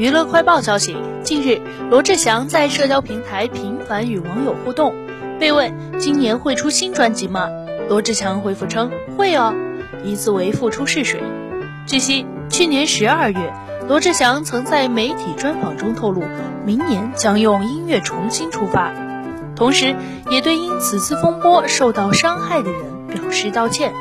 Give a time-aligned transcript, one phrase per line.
[0.00, 4.94] 娱乐快报消息，近日罗志祥在社交平台频繁与网友互动，
[5.38, 7.50] 被问今年会出新专辑吗？
[7.86, 9.52] 罗志祥回复称会哦，
[10.02, 11.22] 疑似为复出试水。
[11.86, 13.52] 据悉，去年十二月
[13.88, 16.22] 罗志祥曾在媒体专访中透露，
[16.64, 18.94] 明年将用音乐重新出发，
[19.54, 19.94] 同时
[20.30, 23.92] 也对因此次风波受到伤害的人表示道歉。